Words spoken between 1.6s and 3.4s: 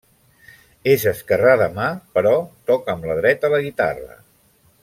de mà, però toca amb la